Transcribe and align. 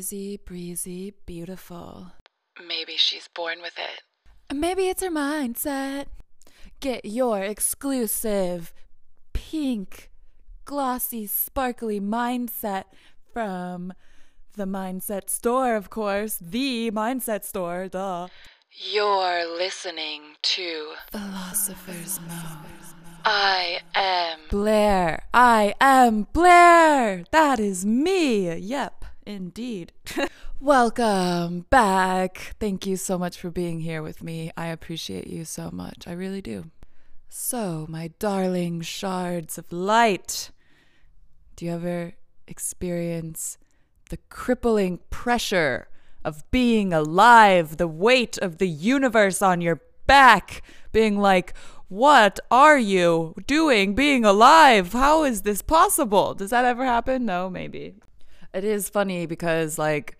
Easy 0.00 0.38
breezy, 0.38 1.12
beautiful. 1.26 2.12
Maybe 2.66 2.96
she's 2.96 3.28
born 3.28 3.60
with 3.60 3.74
it. 3.76 4.56
Maybe 4.56 4.88
it's 4.88 5.02
her 5.02 5.10
mindset. 5.10 6.06
Get 6.80 7.04
your 7.04 7.42
exclusive 7.42 8.72
pink, 9.34 10.10
glossy, 10.64 11.26
sparkly 11.26 12.00
mindset 12.00 12.84
from 13.30 13.92
the 14.56 14.64
Mindset 14.64 15.28
Store, 15.28 15.76
of 15.76 15.90
course. 15.90 16.38
The 16.40 16.90
Mindset 16.90 17.44
Store, 17.44 17.86
duh. 17.86 18.28
You're 18.72 19.54
listening 19.54 20.22
to 20.56 20.92
Philosopher's 21.12 22.18
Mode. 22.20 22.70
I 23.26 23.80
am 23.94 24.38
Blair. 24.48 25.24
I 25.34 25.74
am 25.78 26.26
Blair. 26.32 27.24
That 27.32 27.60
is 27.60 27.84
me. 27.84 28.56
Yep, 28.56 29.04
indeed. 29.30 29.92
Welcome 30.60 31.66
back. 31.70 32.54
Thank 32.58 32.86
you 32.86 32.96
so 32.96 33.16
much 33.16 33.38
for 33.38 33.50
being 33.50 33.80
here 33.80 34.02
with 34.02 34.22
me. 34.22 34.50
I 34.56 34.66
appreciate 34.66 35.26
you 35.26 35.44
so 35.44 35.70
much. 35.70 36.06
I 36.06 36.12
really 36.12 36.42
do. 36.42 36.70
So, 37.28 37.86
my 37.88 38.10
darling 38.18 38.80
shards 38.80 39.56
of 39.56 39.72
light, 39.72 40.50
do 41.56 41.64
you 41.64 41.72
ever 41.72 42.12
experience 42.48 43.56
the 44.10 44.18
crippling 44.28 44.98
pressure 45.10 45.88
of 46.24 46.48
being 46.50 46.92
alive, 46.92 47.76
the 47.76 47.88
weight 47.88 48.36
of 48.38 48.58
the 48.58 48.68
universe 48.68 49.40
on 49.40 49.60
your 49.60 49.80
back, 50.06 50.62
being 50.92 51.18
like, 51.18 51.54
what 51.88 52.38
are 52.50 52.78
you 52.78 53.34
doing 53.46 53.94
being 53.94 54.24
alive? 54.24 54.92
How 54.92 55.24
is 55.24 55.42
this 55.42 55.62
possible? 55.62 56.34
Does 56.34 56.50
that 56.50 56.64
ever 56.64 56.84
happen? 56.84 57.24
No, 57.24 57.48
maybe. 57.48 57.94
It 58.52 58.64
is 58.64 58.88
funny 58.88 59.26
because, 59.26 59.78
like, 59.78 60.16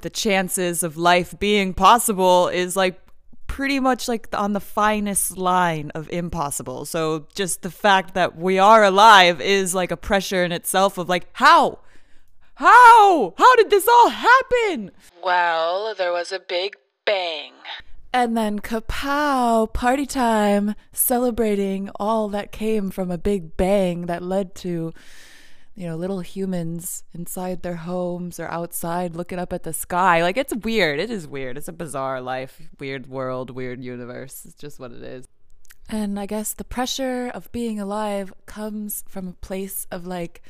the 0.00 0.10
chances 0.10 0.82
of 0.82 0.96
life 0.96 1.38
being 1.38 1.74
possible 1.74 2.48
is 2.48 2.76
like 2.76 3.00
pretty 3.46 3.80
much 3.80 4.06
like 4.06 4.28
on 4.32 4.52
the 4.52 4.60
finest 4.60 5.36
line 5.36 5.90
of 5.94 6.08
impossible. 6.10 6.84
So 6.84 7.26
just 7.34 7.62
the 7.62 7.70
fact 7.70 8.14
that 8.14 8.36
we 8.36 8.58
are 8.58 8.84
alive 8.84 9.40
is 9.40 9.74
like 9.74 9.90
a 9.90 9.96
pressure 9.96 10.44
in 10.44 10.52
itself 10.52 10.98
of 10.98 11.08
like, 11.08 11.26
how? 11.32 11.80
How? 12.54 13.34
How 13.36 13.56
did 13.56 13.70
this 13.70 13.88
all 13.88 14.10
happen? 14.10 14.90
Well, 15.22 15.94
there 15.96 16.12
was 16.12 16.30
a 16.30 16.40
big 16.40 16.76
bang. 17.04 17.52
And 18.12 18.36
then 18.36 18.60
kapow, 18.60 19.72
party 19.72 20.06
time, 20.06 20.74
celebrating 20.92 21.90
all 21.96 22.28
that 22.28 22.52
came 22.52 22.90
from 22.90 23.10
a 23.10 23.18
big 23.18 23.56
bang 23.56 24.06
that 24.06 24.22
led 24.22 24.54
to, 24.56 24.92
you 25.78 25.86
know, 25.86 25.94
little 25.94 26.18
humans 26.18 27.04
inside 27.14 27.62
their 27.62 27.76
homes 27.76 28.40
or 28.40 28.48
outside 28.48 29.14
looking 29.14 29.38
up 29.38 29.52
at 29.52 29.62
the 29.62 29.72
sky. 29.72 30.22
Like, 30.22 30.36
it's 30.36 30.52
weird. 30.52 30.98
It 30.98 31.08
is 31.08 31.28
weird. 31.28 31.56
It's 31.56 31.68
a 31.68 31.72
bizarre 31.72 32.20
life, 32.20 32.60
weird 32.80 33.06
world, 33.06 33.50
weird 33.50 33.84
universe. 33.84 34.44
It's 34.44 34.56
just 34.56 34.80
what 34.80 34.90
it 34.90 35.04
is. 35.04 35.28
And 35.88 36.18
I 36.18 36.26
guess 36.26 36.52
the 36.52 36.64
pressure 36.64 37.30
of 37.32 37.52
being 37.52 37.78
alive 37.78 38.34
comes 38.44 39.04
from 39.08 39.28
a 39.28 39.32
place 39.34 39.86
of 39.92 40.04
like, 40.04 40.42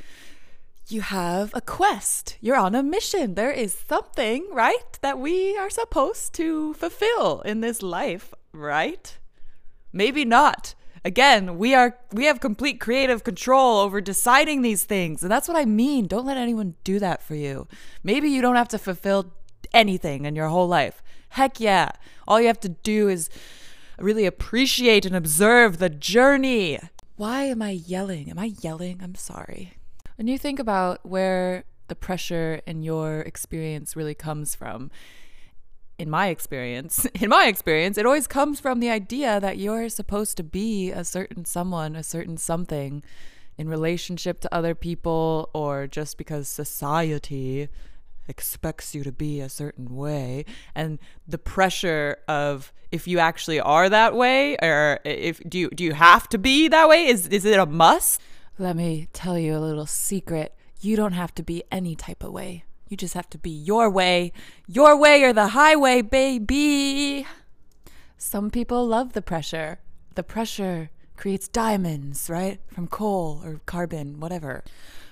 you 0.87 1.03
have 1.03 1.53
a 1.55 1.61
quest. 1.61 2.39
You're 2.41 2.57
on 2.57 2.75
a 2.75 2.83
mission. 2.83 3.35
There 3.35 3.53
is 3.53 3.77
something, 3.87 4.49
right, 4.51 4.99
that 5.03 5.19
we 5.19 5.59
are 5.59 5.69
supposed 5.69 6.33
to 6.37 6.73
fulfill 6.73 7.43
in 7.43 7.61
this 7.61 7.83
life, 7.83 8.33
right? 8.55 9.19
Maybe 9.93 10.25
not. 10.25 10.75
Again, 11.05 11.59
we 11.59 11.75
are 11.75 11.99
we 12.13 12.25
have 12.25 12.41
complete 12.41 12.81
creative 12.81 13.25
control 13.25 13.79
over 13.79 14.01
deciding 14.01 14.63
these 14.63 14.85
things. 14.85 15.23
And 15.23 15.31
that's 15.31 15.49
what 15.49 15.57
I 15.57 15.65
mean. 15.65 16.07
Don't 16.07 16.27
let 16.27 16.37
anyone 16.37 16.75
do 16.85 16.99
that 16.99 17.23
for 17.23 17.35
you. 17.35 17.67
Maybe 18.03 18.29
you 18.29 18.43
don't 18.43 18.57
have 18.57 18.69
to 18.69 18.79
fulfill 18.79 19.33
anything 19.73 20.25
in 20.25 20.37
your 20.37 20.49
whole 20.49 20.69
life. 20.69 21.03
Heck 21.31 21.61
yeah. 21.61 21.91
All 22.27 22.41
you 22.41 22.47
have 22.47 22.61
to 22.61 22.69
do 22.69 23.09
is 23.09 23.29
really 23.99 24.27
appreciate 24.27 25.05
and 25.05 25.17
observe 25.17 25.79
the 25.79 25.91
journey. 25.91 26.79
Why 27.17 27.45
am 27.45 27.63
I 27.63 27.71
yelling? 27.71 28.31
Am 28.31 28.39
I 28.39 28.53
yelling? 28.61 29.01
I'm 29.03 29.15
sorry. 29.15 29.75
When 30.17 30.29
you 30.29 30.39
think 30.39 30.59
about 30.59 31.05
where 31.05 31.65
the 31.89 31.97
pressure 31.97 32.61
in 32.67 32.83
your 32.83 33.21
experience 33.21 33.97
really 33.97 34.15
comes 34.15 34.55
from, 34.55 34.91
in 35.99 36.09
my 36.09 36.29
experience, 36.29 37.05
in 37.21 37.29
my 37.29 37.47
experience, 37.47 37.99
it 37.99 38.07
always 38.07 38.27
comes 38.27 38.61
from 38.61 38.81
the 38.81 38.91
idea 38.91 39.41
that 39.41 39.59
you're 39.59 39.89
supposed 39.89 40.37
to 40.37 40.43
be 40.43 40.91
a 40.91 41.05
certain 41.05 41.45
someone, 41.45 41.97
a 41.97 42.03
certain 42.03 42.37
something 42.37 43.03
in 43.57 43.69
relationship 43.69 44.41
to 44.41 44.55
other 44.55 44.75
people, 44.75 45.51
or 45.53 45.89
just 45.89 46.17
because 46.17 46.49
society 46.49 47.69
expects 48.29 48.95
you 48.95 49.03
to 49.03 49.11
be 49.11 49.41
a 49.41 49.49
certain 49.49 49.97
way. 49.97 50.45
And 50.75 50.99
the 51.27 51.39
pressure 51.39 52.19
of 52.29 52.73
if 52.93 53.09
you 53.09 53.19
actually 53.19 53.59
are 53.59 53.89
that 53.89 54.15
way, 54.15 54.57
or 54.63 55.01
if 55.05 55.41
do 55.49 55.59
you 55.59 55.71
do 55.71 55.83
you 55.83 55.95
have 55.95 56.29
to 56.29 56.39
be 56.39 56.69
that 56.69 56.89
way? 56.89 57.07
Is 57.07 57.27
is 57.27 57.45
it 57.45 57.59
a 57.59 57.67
must? 57.67 58.21
Let 58.59 58.77
me 58.77 59.09
tell 59.13 59.39
you 59.39 59.57
a 59.57 59.61
little 59.61 59.87
secret. 59.87 60.55
You 60.81 60.95
don't 60.95 61.13
have 61.13 61.35
to 61.35 61.43
be 61.43 61.65
any 61.73 61.97
type 61.97 62.23
of 62.23 62.33
way. 62.33 62.65
You 62.89 62.97
just 62.97 63.15
have 63.15 63.29
to 63.31 63.39
be 63.39 63.51
your 63.51 63.91
way. 63.91 64.33
Your 64.67 64.97
way 64.97 65.23
or 65.23 65.33
the 65.33 65.49
highway, 65.49 66.03
baby. 66.03 67.27
Some 68.17 68.51
people 68.51 68.87
love 68.87 69.13
the 69.13 69.23
pressure. 69.23 69.79
The 70.15 70.23
pressure 70.23 70.91
creates 71.17 71.49
diamonds, 71.49 72.31
right? 72.31 72.61
From 72.73 72.87
coal 72.89 73.43
or 73.45 73.61
carbon, 73.67 74.21
whatever. 74.21 74.65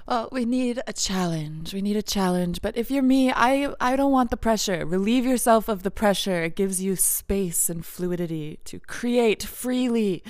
Well, 0.09 0.29
we 0.31 0.45
need 0.45 0.81
a 0.87 0.93
challenge. 0.93 1.75
We 1.75 1.83
need 1.83 1.97
a 1.97 2.03
challenge. 2.03 2.63
But 2.63 2.77
if 2.77 2.91
you're 2.91 3.03
me, 3.03 3.33
I 3.33 3.75
I 3.81 3.97
don't 3.97 4.13
want 4.13 4.31
the 4.31 4.37
pressure. 4.37 4.87
Relieve 4.87 5.27
yourself 5.27 5.69
of 5.69 5.83
the 5.83 5.91
pressure. 5.91 6.45
It 6.45 6.55
gives 6.55 6.81
you 6.81 6.97
space 6.97 7.69
and 7.69 7.85
fluidity 7.85 8.61
to 8.65 8.79
create 8.79 9.43
freely. 9.43 10.23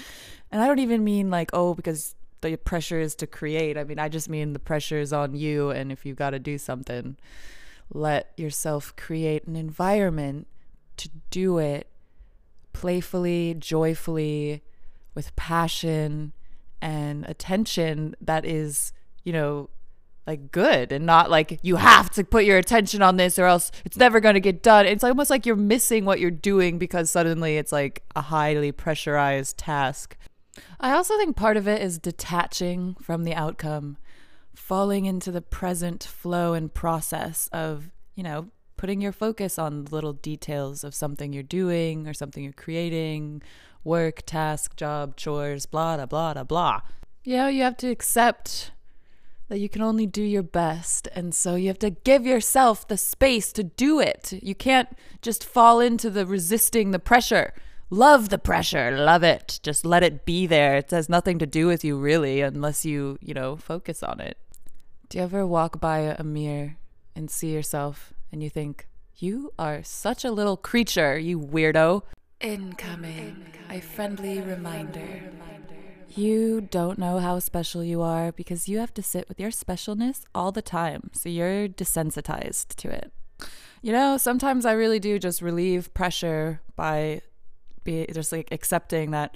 And 0.51 0.63
I 0.63 0.67
don't 0.67 0.79
even 0.79 1.05
mean 1.05 1.31
like, 1.31 1.51
oh, 1.53 1.75
because 1.75 2.16
the 2.53 2.59
pressure 2.59 3.01
is 3.01 3.15
to 3.17 3.27
create. 3.27 3.77
I 3.77 3.85
mean, 3.85 3.99
I 3.99 4.09
just 4.09 4.29
mean 4.29 4.53
the 4.53 4.59
pressure 4.59 4.99
is 4.99 5.13
on 5.13 5.35
you. 5.35 5.71
And 5.71 5.91
if 5.91 6.05
you've 6.05 6.17
got 6.17 6.31
to 6.31 6.39
do 6.39 6.59
something, 6.59 7.17
let 7.93 8.33
yourself 8.37 8.95
create 8.97 9.47
an 9.47 9.57
environment 9.57 10.47
to 10.99 11.11
do 11.31 11.59
it 11.59 11.89
playfully, 12.73 13.55
joyfully, 13.59 14.63
with 15.15 15.35
passion 15.37 16.33
and 16.83 17.25
attention 17.27 18.15
that 18.21 18.45
is, 18.45 18.93
you 19.25 19.33
know, 19.33 19.71
like 20.27 20.51
good 20.51 20.91
and 20.91 21.07
not 21.07 21.31
like 21.31 21.59
you 21.63 21.77
have 21.77 22.11
to 22.11 22.25
put 22.25 22.45
your 22.45 22.59
attention 22.59 23.01
on 23.01 23.17
this 23.17 23.39
or 23.39 23.45
else 23.45 23.71
it's 23.85 23.97
never 23.97 24.19
going 24.19 24.35
to 24.35 24.41
get 24.41 24.63
done. 24.63 24.85
It's 24.85 25.05
almost 25.05 25.31
like 25.31 25.47
you're 25.47 25.55
missing 25.55 26.05
what 26.05 26.19
you're 26.19 26.31
doing 26.33 26.79
because 26.79 27.11
suddenly 27.11 27.57
it's 27.57 27.71
like 27.71 28.03
a 28.17 28.23
highly 28.23 28.73
pressurized 28.73 29.57
task. 29.57 30.17
I 30.81 30.93
also 30.93 31.17
think 31.17 31.37
part 31.37 31.57
of 31.57 31.67
it 31.67 31.83
is 31.83 31.99
detaching 31.99 32.97
from 33.01 33.25
the 33.25 33.35
outcome, 33.35 33.97
falling 34.55 35.05
into 35.05 35.31
the 35.31 35.43
present 35.43 36.05
flow 36.05 36.55
and 36.55 36.73
process 36.73 37.49
of, 37.53 37.91
you 38.15 38.23
know, 38.23 38.49
putting 38.77 39.01
your 39.01 39.13
focus 39.13 39.59
on 39.59 39.87
little 39.87 40.13
details 40.13 40.85
of 40.85 40.95
something 40.95 41.33
you're 41.33 41.43
doing 41.43 42.07
or 42.07 42.15
something 42.15 42.45
you're 42.45 42.53
creating, 42.53 43.43
work, 43.85 44.23
task, 44.27 44.77
job, 44.77 45.17
chores, 45.17 45.67
blah, 45.67 45.97
blah, 45.97 46.07
blah, 46.07 46.35
blah, 46.35 46.45
blah. 46.45 46.81
You 47.25 47.37
know, 47.37 47.49
you 47.49 47.63
have 47.63 47.77
to 47.79 47.89
accept 47.89 48.73
that 49.49 49.59
you 49.59 49.69
can 49.69 49.83
only 49.83 50.07
do 50.07 50.23
your 50.23 50.43
best. 50.43 51.09
And 51.15 51.35
so 51.35 51.55
you 51.55 51.69
have 51.69 51.79
to 51.79 51.91
give 51.91 52.27
yourself 52.27 52.87
the 52.87 52.97
space 52.97 53.53
to 53.53 53.63
do 53.63 54.01
it. 54.01 54.33
You 54.43 54.55
can't 54.55 54.89
just 55.23 55.45
fall 55.45 55.81
into 55.81 56.11
the 56.11 56.27
resisting 56.27 56.91
the 56.91 56.99
pressure. 56.99 57.55
Love 57.91 58.31
the 58.31 58.39
pressure, 58.39 58.91
love 58.99 59.23
it. 59.23 59.61
Just 59.63 59.87
let 59.87 60.03
it 60.03 60.25
be 60.25 60.45
there. 60.45 60.77
It 60.79 60.91
has 60.91 61.09
nothing 61.09 61.39
to 61.39 61.47
do 61.47 61.69
with 61.69 61.85
you, 61.85 61.97
really, 61.97 62.41
unless 62.41 62.85
you, 62.85 63.17
you 63.21 63.33
know, 63.33 63.55
focus 63.55 64.03
on 64.03 64.19
it. 64.19 64.37
Do 65.09 65.19
you 65.19 65.25
ever 65.25 65.47
walk 65.47 65.81
by 65.81 65.99
a 66.19 66.25
mirror 66.25 66.79
and 67.15 67.31
see 67.31 67.53
yourself 67.53 68.13
and 68.33 68.43
you 68.43 68.51
think, 68.51 68.89
you 69.19 69.53
are 69.57 69.85
such 69.85 70.25
a 70.25 70.33
little 70.33 70.57
creature, 70.57 71.17
you 71.17 71.39
weirdo? 71.39 72.03
Incoming, 72.41 73.47
a 73.71 73.81
friendly 73.81 74.41
reminder. 74.41 75.23
You 76.11 76.63
don't 76.63 76.99
know 76.99 77.21
how 77.21 77.39
special 77.39 77.85
you 77.85 78.03
are 78.03 78.33
because 78.33 78.69
you 78.69 78.79
have 78.79 78.95
to 78.95 79.03
sit 79.03 79.29
with 79.29 79.39
your 79.39 79.51
specialness 79.51 80.23
all 80.35 80.51
the 80.51 80.61
time, 80.61 81.11
so 81.13 81.29
you're 81.29 81.69
desensitized 81.69 82.75
to 82.77 82.91
it. 82.91 83.13
You 83.81 83.93
know, 83.93 84.17
sometimes 84.17 84.67
I 84.67 84.73
really 84.73 84.99
do 84.99 85.21
just 85.21 85.41
relieve 85.41 85.95
pressure 85.95 86.63
by 86.75 87.21
be 87.87 88.07
just 88.13 88.33
like 88.33 88.49
accepting 88.53 89.13
that 89.13 89.35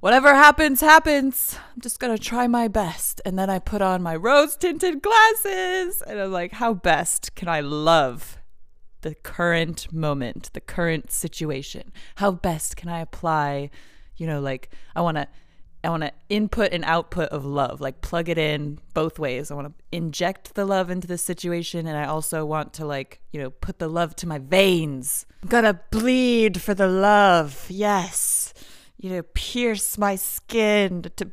whatever 0.00 0.34
happens, 0.34 0.80
happens. 0.80 1.58
I'm 1.74 1.80
just 1.80 1.98
gonna 1.98 2.18
try 2.18 2.46
my 2.46 2.68
best. 2.68 3.20
And 3.24 3.38
then 3.38 3.50
I 3.50 3.58
put 3.58 3.82
on 3.82 4.02
my 4.02 4.16
rose 4.16 4.56
tinted 4.56 5.02
glasses 5.02 6.02
and 6.02 6.20
I'm 6.20 6.32
like, 6.32 6.52
how 6.52 6.74
best 6.74 7.34
can 7.34 7.48
I 7.48 7.60
love 7.60 8.38
the 9.00 9.14
current 9.14 9.92
moment, 9.92 10.50
the 10.52 10.60
current 10.60 11.10
situation? 11.10 11.92
How 12.16 12.32
best 12.32 12.76
can 12.76 12.88
I 12.88 13.00
apply, 13.00 13.70
you 14.16 14.26
know, 14.26 14.40
like 14.40 14.70
I 14.94 15.00
wanna 15.00 15.28
I 15.86 15.90
want 15.90 16.02
to 16.02 16.12
input 16.28 16.72
and 16.72 16.84
output 16.84 17.28
of 17.28 17.44
love, 17.44 17.80
like 17.80 18.00
plug 18.00 18.28
it 18.28 18.38
in 18.38 18.80
both 18.92 19.20
ways. 19.20 19.52
I 19.52 19.54
want 19.54 19.68
to 19.68 19.96
inject 19.96 20.54
the 20.54 20.64
love 20.64 20.90
into 20.90 21.06
the 21.06 21.16
situation, 21.16 21.86
and 21.86 21.96
I 21.96 22.06
also 22.06 22.44
want 22.44 22.72
to, 22.74 22.84
like, 22.84 23.20
you 23.32 23.40
know, 23.40 23.50
put 23.50 23.78
the 23.78 23.86
love 23.86 24.16
to 24.16 24.26
my 24.26 24.38
veins. 24.38 25.26
I'm 25.44 25.48
gonna 25.48 25.80
bleed 25.92 26.60
for 26.60 26.74
the 26.74 26.88
love. 26.88 27.66
Yes. 27.68 28.52
You 28.96 29.10
know, 29.10 29.22
pierce 29.34 29.96
my 29.96 30.16
skin 30.16 31.02
to 31.16 31.30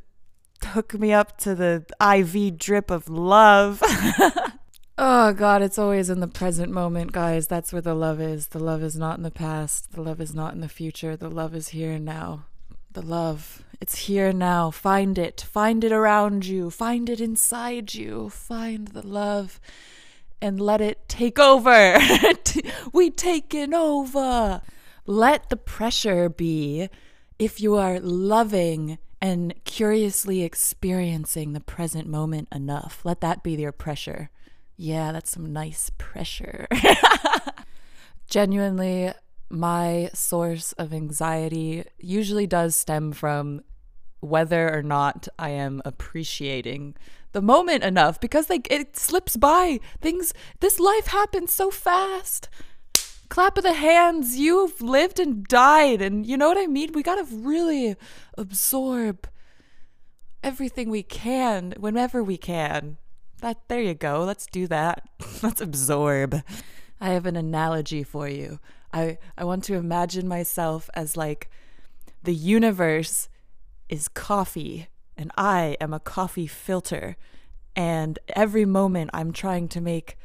hook 0.63 0.93
me 0.93 1.11
up 1.11 1.37
to 1.39 1.55
the 1.55 1.85
IV 1.99 2.59
drip 2.59 2.91
of 2.91 3.09
love. 3.09 3.81
oh, 4.99 5.33
God, 5.33 5.63
it's 5.63 5.79
always 5.79 6.11
in 6.11 6.19
the 6.19 6.27
present 6.27 6.71
moment, 6.71 7.11
guys. 7.11 7.47
That's 7.47 7.73
where 7.73 7.81
the 7.81 7.95
love 7.95 8.21
is. 8.21 8.49
The 8.49 8.59
love 8.59 8.83
is 8.83 8.95
not 8.95 9.17
in 9.17 9.23
the 9.23 9.31
past, 9.31 9.93
the 9.93 10.01
love 10.03 10.21
is 10.21 10.35
not 10.35 10.53
in 10.53 10.61
the 10.61 10.69
future. 10.69 11.17
The 11.17 11.29
love 11.29 11.55
is 11.55 11.69
here 11.69 11.93
and 11.93 12.05
now. 12.05 12.45
The 12.91 13.01
love 13.01 13.62
it's 13.83 13.97
here 13.97 14.31
now. 14.31 14.71
Find 14.71 15.17
it. 15.17 15.41
Find 15.41 15.83
it 15.83 15.91
around 15.91 16.45
you. 16.45 16.69
Find 16.69 17.09
it 17.09 17.19
inside 17.19 17.93
you. 17.93 18.29
Find 18.29 18.87
the 18.87 19.05
love 19.05 19.59
and 20.41 20.57
let 20.57 20.79
it 20.79 21.09
take 21.09 21.37
over. 21.37 21.99
we 22.93 23.09
taken 23.09 23.73
over. 23.73 24.61
Let 25.05 25.49
the 25.49 25.57
pressure 25.57 26.29
be 26.29 26.87
if 27.37 27.59
you 27.59 27.75
are 27.75 27.99
loving 27.99 28.99
and 29.21 29.53
curiously 29.65 30.43
experiencing 30.43 31.51
the 31.51 31.59
present 31.59 32.07
moment 32.07 32.47
enough. 32.53 33.01
Let 33.03 33.19
that 33.19 33.43
be 33.43 33.51
your 33.55 33.73
pressure. 33.73 34.29
Yeah, 34.77 35.11
that's 35.11 35.31
some 35.31 35.51
nice 35.51 35.91
pressure. 35.97 36.69
Genuinely, 38.29 39.11
my 39.49 40.09
source 40.13 40.71
of 40.73 40.93
anxiety 40.93 41.83
usually 41.99 42.47
does 42.47 42.77
stem 42.77 43.11
from 43.11 43.61
whether 44.23 44.73
or 44.73 44.81
not 44.81 45.27
I 45.37 45.49
am 45.49 45.81
appreciating 45.83 46.95
the 47.33 47.41
moment 47.41 47.83
enough 47.83 48.19
because 48.19 48.49
like 48.49 48.67
it 48.71 48.95
slips 48.95 49.35
by. 49.35 49.79
Things 49.99 50.33
this 50.61 50.79
life 50.79 51.07
happens 51.07 51.53
so 51.53 51.69
fast. 51.69 52.49
Clap 53.29 53.57
of 53.57 53.63
the 53.63 53.73
hands, 53.73 54.37
you've 54.37 54.81
lived 54.81 55.19
and 55.19 55.45
died 55.45 56.01
and 56.01 56.25
you 56.25 56.37
know 56.37 56.47
what 56.47 56.57
I 56.57 56.67
mean? 56.67 56.93
We 56.93 57.03
got 57.03 57.15
to 57.15 57.35
really 57.35 57.95
absorb 58.37 59.27
everything 60.43 60.89
we 60.89 61.03
can 61.03 61.73
whenever 61.77 62.23
we 62.23 62.37
can. 62.37 62.97
That 63.41 63.57
there 63.67 63.81
you 63.81 63.93
go. 63.93 64.23
Let's 64.23 64.45
do 64.45 64.67
that. 64.67 65.03
Let's 65.43 65.61
absorb. 65.61 66.41
I 67.01 67.09
have 67.09 67.25
an 67.25 67.35
analogy 67.35 68.03
for 68.03 68.29
you. 68.29 68.59
I 68.93 69.17
I 69.37 69.43
want 69.43 69.63
to 69.65 69.73
imagine 69.73 70.27
myself 70.27 70.89
as 70.93 71.17
like 71.17 71.49
the 72.23 72.33
universe 72.33 73.27
is 73.93 74.07
coffee, 74.07 74.87
and 75.15 75.31
I 75.37 75.77
am 75.79 75.93
a 75.93 75.99
coffee 75.99 76.47
filter. 76.47 77.15
And 77.75 78.17
every 78.29 78.65
moment 78.65 79.11
I'm 79.13 79.31
trying 79.31 79.67
to 79.67 79.81
make 79.81 80.17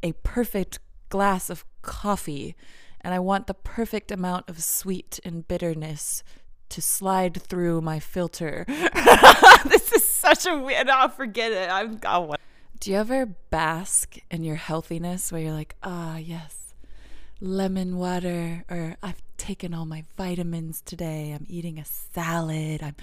a 0.00 0.12
perfect 0.22 0.78
glass 1.08 1.50
of 1.50 1.64
coffee, 1.82 2.54
and 3.00 3.12
I 3.12 3.18
want 3.18 3.48
the 3.48 3.54
perfect 3.54 4.12
amount 4.12 4.48
of 4.48 4.62
sweet 4.62 5.18
and 5.24 5.46
bitterness 5.48 6.22
to 6.68 6.80
slide 6.80 7.42
through 7.42 7.80
my 7.80 7.98
filter. 7.98 8.64
this 9.64 9.92
is 9.92 10.06
such 10.06 10.46
a 10.46 10.56
weird. 10.56 10.88
I'll 10.88 11.08
forget 11.08 11.50
it. 11.50 11.68
I'm. 11.68 11.98
Oh, 12.06 12.36
Do 12.78 12.92
you 12.92 12.96
ever 12.96 13.26
bask 13.26 14.18
in 14.30 14.44
your 14.44 14.54
healthiness 14.54 15.32
where 15.32 15.40
you're 15.42 15.52
like, 15.52 15.74
ah, 15.82 16.18
yes, 16.18 16.65
lemon 17.40 17.96
water, 17.96 18.64
or 18.70 18.96
I've 19.02 19.22
taken 19.36 19.74
all 19.74 19.86
my 19.86 20.04
vitamins 20.16 20.80
today. 20.80 21.32
I'm 21.32 21.46
eating 21.48 21.78
a 21.78 21.84
salad. 21.84 22.82
I'm 22.82 22.96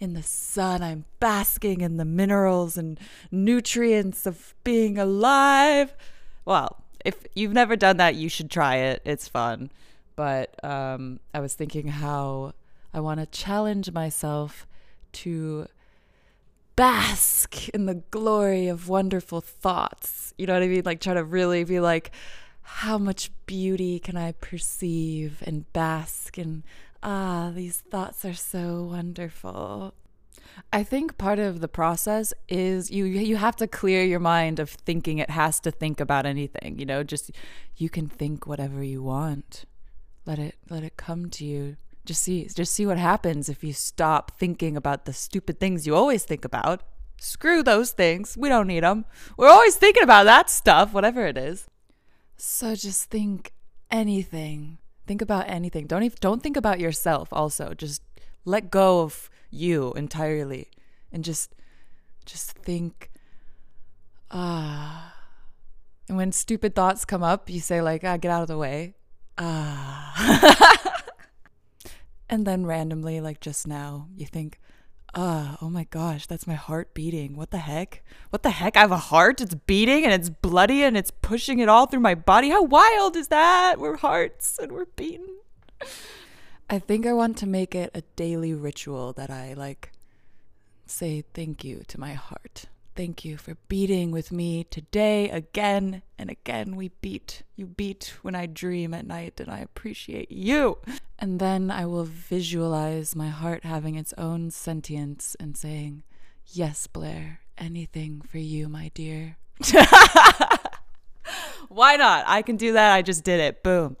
in 0.00 0.14
the 0.14 0.22
sun. 0.22 0.82
I'm 0.82 1.04
basking 1.20 1.80
in 1.80 1.96
the 1.96 2.04
minerals 2.04 2.76
and 2.76 2.98
nutrients 3.30 4.26
of 4.26 4.54
being 4.64 4.98
alive. 4.98 5.94
Well, 6.44 6.82
if 7.04 7.24
you've 7.34 7.52
never 7.52 7.76
done 7.76 7.98
that, 7.98 8.14
you 8.14 8.28
should 8.28 8.50
try 8.50 8.76
it. 8.76 9.02
It's 9.04 9.28
fun. 9.28 9.70
But 10.16 10.62
um, 10.64 11.20
I 11.34 11.40
was 11.40 11.54
thinking 11.54 11.88
how 11.88 12.52
I 12.92 13.00
want 13.00 13.20
to 13.20 13.26
challenge 13.26 13.92
myself 13.92 14.66
to 15.12 15.66
bask 16.74 17.68
in 17.70 17.86
the 17.86 18.02
glory 18.10 18.68
of 18.68 18.88
wonderful 18.88 19.40
thoughts. 19.40 20.34
You 20.38 20.46
know 20.46 20.54
what 20.54 20.62
I 20.62 20.68
mean? 20.68 20.82
Like, 20.84 21.00
try 21.00 21.14
to 21.14 21.24
really 21.24 21.64
be 21.64 21.80
like, 21.80 22.10
how 22.66 22.98
much 22.98 23.30
beauty 23.46 23.98
can 24.00 24.16
I 24.16 24.32
perceive 24.32 25.42
and 25.46 25.72
bask 25.72 26.36
in? 26.36 26.64
Ah, 27.00 27.52
these 27.54 27.78
thoughts 27.78 28.24
are 28.24 28.34
so 28.34 28.82
wonderful. 28.90 29.94
I 30.72 30.82
think 30.82 31.16
part 31.16 31.38
of 31.38 31.60
the 31.60 31.68
process 31.68 32.34
is 32.48 32.90
you 32.90 33.04
you 33.04 33.36
have 33.36 33.56
to 33.56 33.68
clear 33.68 34.02
your 34.02 34.20
mind 34.20 34.58
of 34.58 34.70
thinking 34.70 35.18
it 35.18 35.30
has 35.30 35.60
to 35.60 35.70
think 35.70 36.00
about 36.00 36.26
anything, 36.26 36.78
you 36.78 36.86
know, 36.86 37.04
just 37.04 37.30
you 37.76 37.88
can 37.88 38.08
think 38.08 38.46
whatever 38.46 38.82
you 38.82 39.02
want. 39.02 39.64
Let 40.26 40.38
it 40.40 40.56
let 40.68 40.82
it 40.82 40.96
come 40.96 41.30
to 41.30 41.44
you. 41.44 41.76
Just 42.04 42.22
see 42.22 42.48
just 42.48 42.74
see 42.74 42.84
what 42.84 42.98
happens 42.98 43.48
if 43.48 43.62
you 43.62 43.72
stop 43.72 44.32
thinking 44.38 44.76
about 44.76 45.04
the 45.04 45.12
stupid 45.12 45.60
things 45.60 45.86
you 45.86 45.94
always 45.94 46.24
think 46.24 46.44
about. 46.44 46.82
Screw 47.18 47.62
those 47.62 47.92
things. 47.92 48.36
We 48.36 48.48
don't 48.48 48.66
need 48.66 48.82
them. 48.82 49.04
We're 49.36 49.48
always 49.48 49.76
thinking 49.76 50.02
about 50.02 50.24
that 50.24 50.50
stuff, 50.50 50.92
whatever 50.92 51.26
it 51.26 51.38
is. 51.38 51.66
So 52.36 52.74
just 52.74 53.10
think 53.10 53.52
anything. 53.90 54.78
Think 55.06 55.22
about 55.22 55.48
anything. 55.48 55.86
Don't 55.86 56.02
even 56.02 56.18
don't 56.20 56.42
think 56.42 56.56
about 56.56 56.80
yourself 56.80 57.28
also. 57.32 57.74
Just 57.74 58.02
let 58.44 58.70
go 58.70 59.00
of 59.02 59.30
you 59.50 59.92
entirely 59.94 60.70
and 61.12 61.24
just 61.24 61.54
just 62.24 62.52
think 62.52 63.10
ah. 64.30 65.14
And 66.08 66.16
when 66.16 66.30
stupid 66.30 66.74
thoughts 66.74 67.04
come 67.04 67.22
up, 67.22 67.50
you 67.50 67.60
say 67.60 67.80
like, 67.82 68.04
"Ah, 68.04 68.16
get 68.16 68.30
out 68.30 68.42
of 68.42 68.48
the 68.48 68.58
way." 68.58 68.94
Ah. 69.38 71.02
and 72.28 72.46
then 72.46 72.66
randomly 72.66 73.20
like 73.20 73.40
just 73.40 73.66
now, 73.66 74.08
you 74.14 74.26
think, 74.26 74.60
ah, 75.16 75.56
oh 75.62 75.70
my 75.70 75.84
gosh, 75.84 76.26
that's 76.26 76.46
my 76.46 76.54
heart 76.54 76.92
beating. 76.92 77.36
What 77.36 77.50
the 77.50 77.58
heck? 77.58 78.04
What 78.30 78.42
the 78.42 78.50
heck? 78.50 78.76
I 78.76 78.80
have 78.80 78.92
a 78.92 78.98
heart. 78.98 79.40
It's 79.40 79.54
beating 79.54 80.04
and 80.04 80.12
it's 80.12 80.28
bloody 80.28 80.84
and 80.84 80.96
it's 80.96 81.10
pushing 81.10 81.58
it 81.58 81.68
all 81.68 81.86
through 81.86 82.00
my 82.00 82.14
body. 82.14 82.50
How 82.50 82.62
wild 82.62 83.16
is 83.16 83.28
that? 83.28 83.78
We're 83.78 83.96
hearts 83.96 84.58
and 84.58 84.72
we're 84.72 84.84
beating. 84.84 85.36
I 86.68 86.78
think 86.78 87.06
I 87.06 87.12
want 87.14 87.38
to 87.38 87.46
make 87.46 87.74
it 87.74 87.90
a 87.94 88.02
daily 88.14 88.52
ritual 88.52 89.12
that 89.14 89.30
I 89.30 89.54
like 89.54 89.92
say 90.86 91.24
thank 91.34 91.64
you 91.64 91.82
to 91.88 91.98
my 91.98 92.12
heart. 92.12 92.66
Thank 92.96 93.26
you 93.26 93.36
for 93.36 93.58
beating 93.68 94.10
with 94.10 94.32
me 94.32 94.64
today 94.64 95.28
again 95.28 96.00
and 96.18 96.30
again. 96.30 96.76
We 96.76 96.88
beat. 97.02 97.42
You 97.54 97.66
beat 97.66 98.14
when 98.22 98.34
I 98.34 98.46
dream 98.46 98.94
at 98.94 99.06
night, 99.06 99.38
and 99.38 99.50
I 99.50 99.58
appreciate 99.58 100.32
you. 100.32 100.78
And 101.18 101.38
then 101.38 101.70
I 101.70 101.84
will 101.84 102.04
visualize 102.04 103.14
my 103.14 103.28
heart 103.28 103.64
having 103.64 103.96
its 103.96 104.14
own 104.16 104.50
sentience 104.50 105.36
and 105.38 105.58
saying, 105.58 106.04
Yes, 106.46 106.86
Blair, 106.86 107.40
anything 107.58 108.22
for 108.22 108.38
you, 108.38 108.66
my 108.66 108.90
dear. 108.94 109.36
Why 111.68 111.96
not? 111.96 112.24
I 112.26 112.40
can 112.40 112.56
do 112.56 112.72
that. 112.72 112.94
I 112.94 113.02
just 113.02 113.24
did 113.24 113.40
it. 113.40 113.62
Boom. 113.62 113.98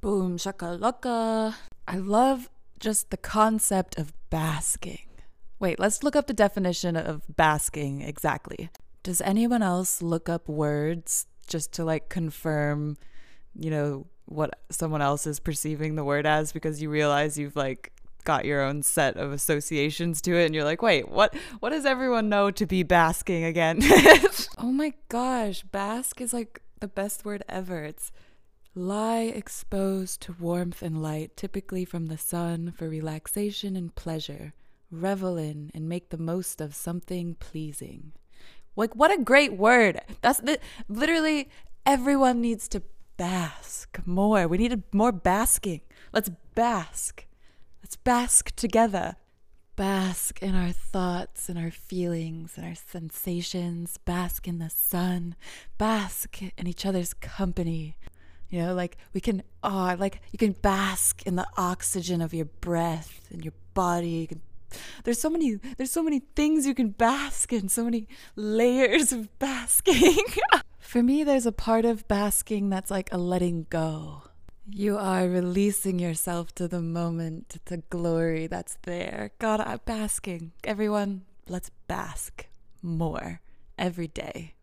Boom, 0.00 0.38
shakalaka. 0.38 1.54
I 1.86 1.96
love 1.96 2.48
just 2.80 3.10
the 3.10 3.18
concept 3.18 3.98
of 3.98 4.14
basking. 4.30 5.07
Wait, 5.60 5.78
let's 5.78 6.02
look 6.02 6.14
up 6.14 6.26
the 6.26 6.32
definition 6.32 6.96
of 6.96 7.22
basking 7.36 8.00
exactly. 8.00 8.70
Does 9.02 9.20
anyone 9.20 9.62
else 9.62 10.02
look 10.02 10.28
up 10.28 10.48
words 10.48 11.26
just 11.46 11.72
to 11.74 11.84
like 11.84 12.08
confirm, 12.08 12.96
you 13.54 13.70
know, 13.70 14.06
what 14.26 14.58
someone 14.70 15.02
else 15.02 15.26
is 15.26 15.40
perceiving 15.40 15.96
the 15.96 16.04
word 16.04 16.26
as 16.26 16.52
because 16.52 16.82
you 16.82 16.90
realize 16.90 17.38
you've 17.38 17.56
like 17.56 17.92
got 18.24 18.44
your 18.44 18.60
own 18.60 18.82
set 18.82 19.16
of 19.16 19.32
associations 19.32 20.20
to 20.20 20.36
it 20.36 20.44
and 20.44 20.54
you're 20.54 20.64
like, 20.64 20.82
"Wait, 20.82 21.08
what 21.08 21.34
what 21.60 21.70
does 21.70 21.86
everyone 21.86 22.28
know 22.28 22.50
to 22.50 22.66
be 22.66 22.82
basking 22.82 23.44
again?" 23.44 23.80
oh 24.58 24.70
my 24.70 24.92
gosh, 25.08 25.62
bask 25.62 26.20
is 26.20 26.32
like 26.32 26.60
the 26.80 26.88
best 26.88 27.24
word 27.24 27.42
ever. 27.48 27.82
It's 27.84 28.12
lie 28.74 29.32
exposed 29.34 30.20
to 30.22 30.36
warmth 30.38 30.82
and 30.82 31.02
light, 31.02 31.36
typically 31.36 31.84
from 31.84 32.06
the 32.06 32.18
sun 32.18 32.72
for 32.76 32.88
relaxation 32.88 33.74
and 33.76 33.94
pleasure 33.94 34.52
revel 34.90 35.36
in 35.36 35.70
and 35.74 35.88
make 35.88 36.10
the 36.10 36.18
most 36.18 36.60
of 36.60 36.74
something 36.74 37.34
pleasing. 37.34 38.12
Like 38.76 38.94
what 38.94 39.10
a 39.10 39.22
great 39.22 39.54
word. 39.54 40.00
That's 40.20 40.40
the 40.40 40.58
literally 40.88 41.48
everyone 41.84 42.40
needs 42.40 42.68
to 42.68 42.82
bask 43.16 44.00
more. 44.06 44.46
We 44.46 44.58
need 44.58 44.82
more 44.92 45.12
basking. 45.12 45.80
Let's 46.12 46.30
bask. 46.54 47.26
Let's 47.82 47.96
bask 47.96 48.54
together. 48.56 49.16
Bask 49.76 50.42
in 50.42 50.54
our 50.54 50.72
thoughts 50.72 51.48
and 51.48 51.58
our 51.58 51.70
feelings 51.70 52.54
and 52.56 52.66
our 52.66 52.74
sensations. 52.74 53.98
Bask 53.98 54.48
in 54.48 54.58
the 54.58 54.70
sun. 54.70 55.36
Bask 55.76 56.40
in 56.42 56.66
each 56.66 56.84
other's 56.86 57.14
company. 57.14 57.96
You 58.48 58.60
know, 58.62 58.74
like 58.74 58.96
we 59.12 59.20
can, 59.20 59.42
oh, 59.62 59.94
like 59.98 60.20
you 60.32 60.38
can 60.38 60.52
bask 60.52 61.26
in 61.26 61.36
the 61.36 61.46
oxygen 61.56 62.20
of 62.20 62.32
your 62.32 62.46
breath 62.46 63.28
and 63.30 63.44
your 63.44 63.54
body. 63.74 64.08
You 64.08 64.26
can 64.26 64.40
there's 65.04 65.20
so 65.20 65.30
many 65.30 65.56
there's 65.76 65.90
so 65.90 66.02
many 66.02 66.20
things 66.34 66.66
you 66.66 66.74
can 66.74 66.90
bask 66.90 67.52
in, 67.52 67.68
so 67.68 67.84
many 67.84 68.08
layers 68.36 69.12
of 69.12 69.28
basking. 69.38 70.24
For 70.78 71.02
me, 71.02 71.22
there's 71.22 71.46
a 71.46 71.52
part 71.52 71.84
of 71.84 72.08
basking 72.08 72.70
that's 72.70 72.90
like 72.90 73.12
a 73.12 73.18
letting 73.18 73.66
go. 73.68 74.22
You 74.70 74.98
are 74.98 75.28
releasing 75.28 75.98
yourself 75.98 76.54
to 76.56 76.68
the 76.68 76.82
moment, 76.82 77.48
to 77.50 77.60
the 77.64 77.78
glory 77.88 78.46
that's 78.46 78.76
there. 78.82 79.32
God, 79.38 79.60
I'm 79.60 79.80
basking. 79.84 80.52
Everyone, 80.64 81.22
let's 81.48 81.70
bask 81.88 82.46
more 82.82 83.40
every 83.78 84.08
day. 84.08 84.54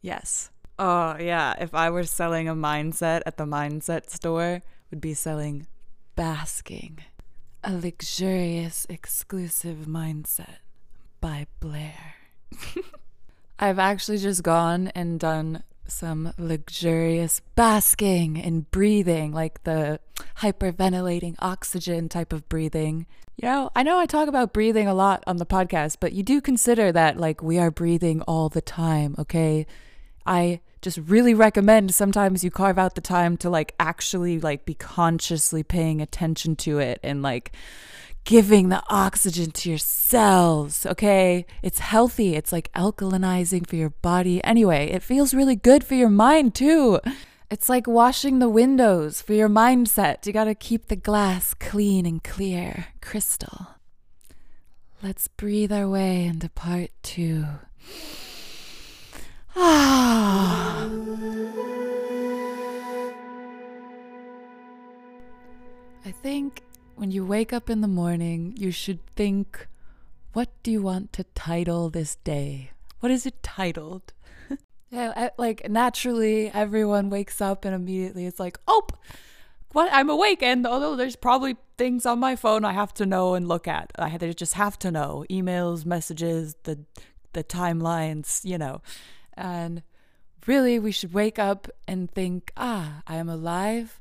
Yes. 0.00 0.50
Oh, 0.78 1.16
yeah. 1.18 1.54
If 1.58 1.74
I 1.74 1.90
were 1.90 2.04
selling 2.04 2.48
a 2.48 2.54
mindset 2.54 3.22
at 3.26 3.36
the 3.36 3.44
mindset 3.44 4.10
store, 4.10 4.62
would 4.90 5.00
be 5.00 5.14
selling 5.14 5.66
basking. 6.16 7.00
A 7.66 7.72
luxurious, 7.72 8.86
exclusive 8.90 9.86
mindset 9.86 10.58
by 11.22 11.46
Blair. 11.60 12.16
I've 13.58 13.78
actually 13.78 14.18
just 14.18 14.42
gone 14.42 14.88
and 14.88 15.18
done 15.18 15.62
some 15.86 16.34
luxurious 16.36 17.40
basking 17.54 18.38
and 18.38 18.70
breathing, 18.70 19.32
like 19.32 19.64
the 19.64 19.98
hyperventilating 20.40 21.36
oxygen 21.38 22.10
type 22.10 22.34
of 22.34 22.46
breathing. 22.50 23.06
You 23.36 23.48
know, 23.48 23.70
I 23.74 23.82
know 23.82 23.98
I 23.98 24.04
talk 24.04 24.28
about 24.28 24.52
breathing 24.52 24.86
a 24.86 24.92
lot 24.92 25.24
on 25.26 25.38
the 25.38 25.46
podcast, 25.46 25.96
but 26.00 26.12
you 26.12 26.22
do 26.22 26.42
consider 26.42 26.92
that 26.92 27.16
like 27.16 27.42
we 27.42 27.58
are 27.58 27.70
breathing 27.70 28.20
all 28.28 28.50
the 28.50 28.60
time, 28.60 29.14
okay? 29.18 29.66
I 30.26 30.60
just 30.84 30.98
really 30.98 31.32
recommend 31.32 31.94
sometimes 31.94 32.44
you 32.44 32.50
carve 32.50 32.78
out 32.78 32.94
the 32.94 33.00
time 33.00 33.38
to 33.38 33.48
like 33.48 33.74
actually 33.80 34.38
like 34.38 34.66
be 34.66 34.74
consciously 34.74 35.62
paying 35.62 36.02
attention 36.02 36.54
to 36.54 36.78
it 36.78 37.00
and 37.02 37.22
like 37.22 37.52
giving 38.24 38.68
the 38.68 38.82
oxygen 38.88 39.50
to 39.50 39.70
your 39.70 39.78
cells, 39.78 40.84
okay? 40.86 41.46
It's 41.62 41.78
healthy. 41.78 42.34
It's 42.34 42.52
like 42.52 42.72
alkalinizing 42.72 43.66
for 43.66 43.76
your 43.76 43.90
body. 43.90 44.44
Anyway, 44.44 44.90
it 44.90 45.02
feels 45.02 45.34
really 45.34 45.56
good 45.56 45.84
for 45.84 45.94
your 45.94 46.10
mind 46.10 46.54
too. 46.54 47.00
It's 47.50 47.68
like 47.68 47.86
washing 47.86 48.38
the 48.38 48.48
windows 48.48 49.22
for 49.22 49.32
your 49.32 49.48
mindset. 49.48 50.26
You 50.26 50.32
gotta 50.32 50.54
keep 50.54 50.88
the 50.88 50.96
glass 50.96 51.54
clean 51.54 52.04
and 52.04 52.22
clear, 52.22 52.88
crystal. 53.00 53.68
Let's 55.02 55.28
breathe 55.28 55.72
our 55.72 55.88
way 55.88 56.24
into 56.24 56.48
part 56.50 56.90
two. 57.02 57.44
Ah. 59.56 60.88
I 66.06 66.10
think 66.10 66.62
when 66.96 67.10
you 67.10 67.24
wake 67.24 67.52
up 67.52 67.70
in 67.70 67.80
the 67.80 67.88
morning, 67.88 68.54
you 68.56 68.70
should 68.70 69.00
think, 69.16 69.66
what 70.32 70.48
do 70.62 70.70
you 70.70 70.82
want 70.82 71.12
to 71.14 71.24
title 71.34 71.88
this 71.90 72.16
day? 72.16 72.70
What 73.00 73.10
is 73.10 73.26
it 73.26 73.42
titled? 73.42 74.12
yeah, 74.90 75.12
I- 75.16 75.30
like 75.38 75.68
naturally, 75.68 76.50
everyone 76.52 77.10
wakes 77.10 77.40
up 77.40 77.64
and 77.64 77.74
immediately 77.74 78.26
it's 78.26 78.40
like, 78.40 78.58
oh, 78.68 78.86
what? 79.72 79.88
I'm 79.92 80.08
awake, 80.08 80.40
and 80.42 80.66
although 80.68 80.94
there's 80.94 81.16
probably 81.16 81.56
things 81.76 82.06
on 82.06 82.20
my 82.20 82.36
phone 82.36 82.64
I 82.64 82.72
have 82.72 82.94
to 82.94 83.06
know 83.06 83.34
and 83.34 83.48
look 83.48 83.66
at, 83.66 83.90
I 83.98 84.16
just 84.16 84.54
have 84.54 84.78
to 84.80 84.92
know 84.92 85.24
emails, 85.28 85.84
messages, 85.84 86.54
the 86.62 86.78
the 87.32 87.42
timelines, 87.42 88.44
you 88.44 88.56
know, 88.56 88.80
and 89.36 89.82
really, 90.46 90.78
we 90.78 90.92
should 90.92 91.12
wake 91.12 91.38
up 91.38 91.68
and 91.86 92.10
think, 92.10 92.52
ah, 92.56 93.02
I 93.06 93.16
am 93.16 93.28
alive. 93.28 94.00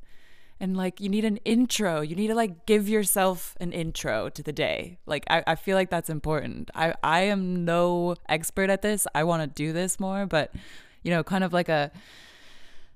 And 0.59 0.77
like 0.77 1.01
you 1.01 1.09
need 1.09 1.25
an 1.25 1.37
intro. 1.37 2.01
You 2.01 2.15
need 2.15 2.27
to 2.27 2.35
like 2.35 2.65
give 2.65 2.87
yourself 2.87 3.57
an 3.59 3.73
intro 3.73 4.29
to 4.29 4.41
the 4.41 4.53
day. 4.53 4.97
Like 5.05 5.25
i, 5.29 5.43
I 5.45 5.55
feel 5.55 5.75
like 5.75 5.89
that's 5.89 6.09
important. 6.09 6.71
I 6.73 6.93
i 7.03 7.21
am 7.21 7.65
no 7.65 8.15
expert 8.29 8.69
at 8.69 8.81
this. 8.81 9.05
I 9.13 9.25
want 9.25 9.41
to 9.41 9.47
do 9.47 9.73
this 9.73 9.99
more 9.99 10.25
but 10.25 10.53
you 11.01 11.11
know 11.11 11.21
kind 11.21 11.43
of 11.43 11.51
like 11.51 11.67
a 11.67 11.91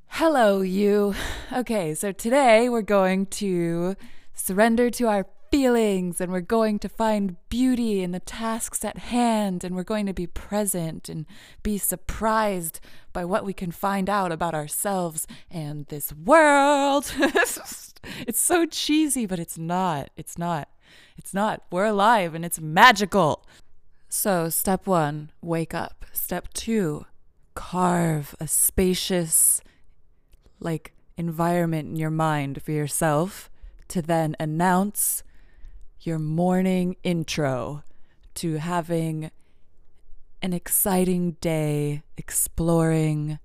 hello 0.08 0.62
you. 0.62 1.13
Okay 1.51 1.94
so 1.94 2.13
today 2.13 2.70
we're 2.70 2.82
going 2.82 3.25
to 3.25 3.96
surrender 4.34 4.89
to 4.91 5.08
our 5.08 5.25
feelings 5.51 6.20
and 6.20 6.32
we're 6.32 6.42
going 6.42 6.80
to 6.80 6.89
find 6.89 7.38
beauty 7.50 8.01
in 8.01 8.12
the 8.12 8.20
tasks 8.20 8.84
at 8.84 8.98
hand 8.98 9.63
and 9.63 9.75
we're 9.75 9.84
going 9.84 10.06
to 10.06 10.13
be 10.13 10.27
present 10.27 11.10
and 11.10 11.25
be 11.63 11.77
surprised 11.77 12.80
by 13.13 13.25
what 13.25 13.46
we 13.46 13.54
can 13.54 13.72
find 13.72 14.10
out 14.10 14.32
about 14.32 14.54
ourselves 14.54 15.27
and 15.50 15.86
this 15.88 16.13
world. 16.13 17.13
it's 17.20 18.39
so 18.39 18.66
cheesy, 18.66 19.25
but 19.25 19.39
it's 19.39 19.58
not. 19.58 20.10
It's 20.16 20.38
not. 20.38 20.70
It's 21.18 21.34
not. 21.34 21.63
We're 21.72 21.86
alive 21.86 22.34
and 22.36 22.46
it's 22.46 22.60
magical. 22.60 23.46
So, 24.10 24.50
step 24.50 24.88
one, 24.88 25.32
wake 25.42 25.74
up. 25.74 26.06
Step 26.13 26.54
two, 26.54 27.06
carve 27.56 28.36
a 28.39 28.48
spacious, 28.48 29.62
like, 30.60 30.94
environment 31.18 31.89
in 31.89 31.96
your 31.96 32.10
mind 32.10 32.62
for 32.62 32.72
yourself 32.72 33.50
to 33.89 34.01
then 34.01 34.36
announce 34.39 35.24
your 36.01 36.20
morning 36.20 36.96
intro 37.04 37.84
to 38.36 38.56
having 38.56 39.32
an 40.42 40.54
exciting 40.54 41.32
day 41.42 42.04
exploring 42.18 43.39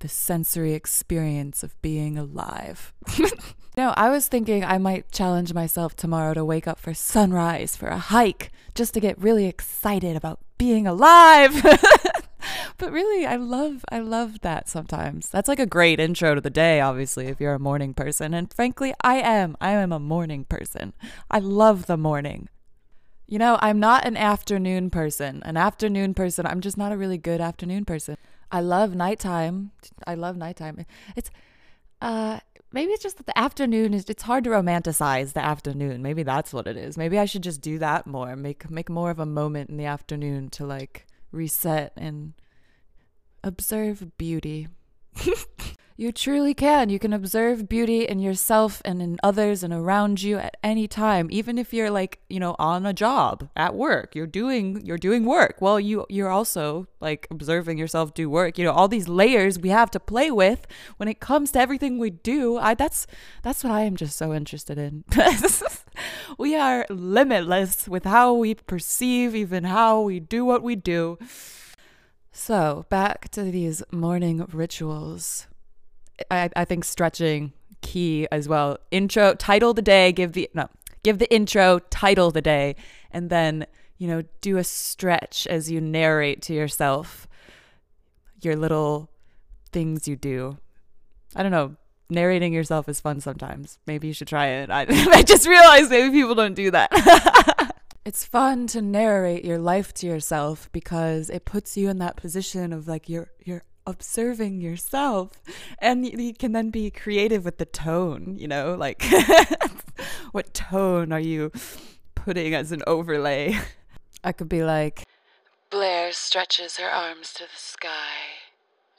the 0.00 0.08
sensory 0.08 0.74
experience 0.74 1.62
of 1.62 1.80
being 1.82 2.16
alive. 2.16 2.92
no, 3.76 3.92
I 3.96 4.10
was 4.10 4.28
thinking 4.28 4.64
I 4.64 4.78
might 4.78 5.10
challenge 5.10 5.54
myself 5.54 5.96
tomorrow 5.96 6.34
to 6.34 6.44
wake 6.44 6.68
up 6.68 6.78
for 6.78 6.94
sunrise 6.94 7.74
for 7.74 7.88
a 7.88 7.98
hike 7.98 8.52
just 8.74 8.94
to 8.94 9.00
get 9.00 9.20
really 9.20 9.46
excited 9.46 10.14
about 10.14 10.40
being 10.56 10.86
alive. 10.86 11.64
but 12.76 12.92
really 12.92 13.26
I 13.26 13.36
love 13.36 13.84
I 13.90 14.00
love 14.00 14.40
that 14.40 14.68
sometimes. 14.68 15.28
That's 15.28 15.48
like 15.48 15.58
a 15.58 15.66
great 15.66 16.00
intro 16.00 16.34
to 16.34 16.40
the 16.40 16.50
day 16.50 16.80
obviously 16.80 17.26
if 17.26 17.40
you're 17.40 17.54
a 17.54 17.58
morning 17.58 17.94
person 17.94 18.34
and 18.34 18.52
frankly 18.52 18.94
I 19.02 19.16
am. 19.16 19.56
I 19.60 19.70
am 19.72 19.92
a 19.92 19.98
morning 19.98 20.44
person. 20.44 20.92
I 21.30 21.38
love 21.38 21.86
the 21.86 21.96
morning. 21.96 22.48
You 23.26 23.38
know, 23.38 23.58
I'm 23.60 23.78
not 23.78 24.06
an 24.06 24.16
afternoon 24.16 24.90
person. 24.90 25.42
An 25.44 25.56
afternoon 25.56 26.14
person, 26.14 26.46
I'm 26.46 26.60
just 26.60 26.78
not 26.78 26.92
a 26.92 26.96
really 26.96 27.18
good 27.18 27.40
afternoon 27.40 27.84
person. 27.84 28.16
I 28.50 28.60
love 28.60 28.94
nighttime. 28.94 29.72
I 30.06 30.14
love 30.14 30.36
nighttime. 30.36 30.84
It's 31.16 31.30
uh 32.00 32.40
maybe 32.72 32.92
it's 32.92 33.02
just 33.02 33.16
that 33.18 33.26
the 33.26 33.38
afternoon 33.38 33.94
is 33.94 34.04
it's 34.08 34.22
hard 34.22 34.44
to 34.44 34.50
romanticize 34.50 35.32
the 35.32 35.44
afternoon. 35.44 36.02
Maybe 36.02 36.22
that's 36.22 36.52
what 36.52 36.66
it 36.66 36.76
is. 36.76 36.96
Maybe 36.96 37.18
I 37.18 37.24
should 37.24 37.42
just 37.42 37.60
do 37.60 37.78
that 37.78 38.06
more. 38.06 38.36
Make 38.36 38.70
make 38.70 38.88
more 38.88 39.10
of 39.10 39.18
a 39.18 39.26
moment 39.26 39.70
in 39.70 39.76
the 39.76 39.84
afternoon 39.84 40.48
to 40.50 40.66
like 40.66 41.06
reset 41.32 41.92
and 41.96 42.32
observe 43.42 44.16
beauty. 44.18 44.68
you 45.98 46.12
truly 46.12 46.54
can. 46.54 46.90
You 46.90 47.00
can 47.00 47.12
observe 47.12 47.68
beauty 47.68 48.04
in 48.04 48.20
yourself 48.20 48.80
and 48.84 49.02
in 49.02 49.18
others 49.20 49.64
and 49.64 49.74
around 49.74 50.22
you 50.22 50.38
at 50.38 50.56
any 50.62 50.86
time, 50.86 51.26
even 51.32 51.58
if 51.58 51.74
you're 51.74 51.90
like, 51.90 52.20
you 52.30 52.38
know, 52.38 52.54
on 52.56 52.86
a 52.86 52.92
job 52.92 53.48
at 53.56 53.74
work. 53.74 54.14
You're 54.14 54.28
doing 54.28 54.80
you're 54.86 54.96
doing 54.96 55.24
work. 55.24 55.56
Well, 55.60 55.80
you 55.80 56.06
you're 56.08 56.30
also 56.30 56.86
like 57.00 57.26
observing 57.32 57.78
yourself 57.78 58.14
do 58.14 58.30
work. 58.30 58.58
You 58.58 58.64
know, 58.64 58.70
all 58.70 58.86
these 58.86 59.08
layers 59.08 59.58
we 59.58 59.70
have 59.70 59.90
to 59.90 60.00
play 60.00 60.30
with 60.30 60.68
when 60.98 61.08
it 61.08 61.18
comes 61.18 61.50
to 61.52 61.58
everything 61.58 61.98
we 61.98 62.10
do. 62.10 62.58
I 62.58 62.74
that's 62.74 63.08
that's 63.42 63.64
what 63.64 63.72
I 63.72 63.80
am 63.80 63.96
just 63.96 64.16
so 64.16 64.32
interested 64.32 64.78
in. 64.78 65.02
we 66.38 66.54
are 66.54 66.86
limitless 66.90 67.88
with 67.88 68.04
how 68.04 68.34
we 68.34 68.54
perceive 68.54 69.34
even 69.34 69.64
how 69.64 70.02
we 70.02 70.20
do 70.20 70.44
what 70.44 70.62
we 70.62 70.76
do. 70.76 71.18
So, 72.40 72.86
back 72.88 73.30
to 73.30 73.42
these 73.42 73.82
morning 73.90 74.46
rituals. 74.52 75.48
I, 76.30 76.48
I 76.54 76.64
think 76.64 76.84
stretching 76.84 77.52
key 77.82 78.28
as 78.30 78.48
well. 78.48 78.78
Intro, 78.92 79.34
title 79.34 79.74
the 79.74 79.82
day, 79.82 80.12
give 80.12 80.34
the 80.34 80.48
no, 80.54 80.68
give 81.02 81.18
the 81.18 81.30
intro, 81.34 81.80
title 81.90 82.30
the 82.30 82.40
day, 82.40 82.76
and 83.10 83.28
then, 83.28 83.66
you 83.98 84.06
know, 84.06 84.22
do 84.40 84.56
a 84.56 84.62
stretch 84.62 85.48
as 85.48 85.68
you 85.68 85.80
narrate 85.80 86.40
to 86.42 86.54
yourself 86.54 87.26
your 88.40 88.54
little 88.54 89.10
things 89.72 90.06
you 90.06 90.14
do. 90.14 90.58
I 91.34 91.42
don't 91.42 91.52
know. 91.52 91.74
Narrating 92.08 92.52
yourself 92.52 92.88
is 92.88 93.00
fun 93.00 93.20
sometimes. 93.20 93.78
Maybe 93.84 94.06
you 94.06 94.14
should 94.14 94.28
try 94.28 94.46
it. 94.46 94.70
I, 94.70 94.82
I 94.88 95.22
just 95.24 95.46
realized 95.46 95.90
maybe 95.90 96.12
people 96.12 96.36
don't 96.36 96.54
do 96.54 96.70
that. 96.70 97.46
it's 98.08 98.24
fun 98.24 98.66
to 98.66 98.80
narrate 98.80 99.44
your 99.44 99.58
life 99.58 99.92
to 99.92 100.06
yourself 100.06 100.70
because 100.72 101.28
it 101.28 101.44
puts 101.44 101.76
you 101.76 101.90
in 101.90 101.98
that 101.98 102.16
position 102.16 102.72
of 102.72 102.88
like 102.88 103.06
you're 103.06 103.28
you're 103.44 103.64
observing 103.86 104.62
yourself. 104.62 105.42
And 105.78 106.06
you 106.06 106.32
can 106.32 106.52
then 106.52 106.70
be 106.70 106.90
creative 106.90 107.44
with 107.44 107.58
the 107.58 107.66
tone 107.66 108.36
you 108.38 108.48
know 108.48 108.74
like 108.74 109.04
what 110.32 110.54
tone 110.54 111.12
are 111.12 111.20
you 111.20 111.52
putting 112.14 112.54
as 112.54 112.72
an 112.72 112.82
overlay? 112.86 113.58
I 114.24 114.32
could 114.32 114.48
be 114.48 114.62
like 114.64 115.04
Blair 115.70 116.12
stretches 116.12 116.78
her 116.78 116.88
arms 116.88 117.34
to 117.34 117.44
the 117.44 117.58
sky, 117.58 118.40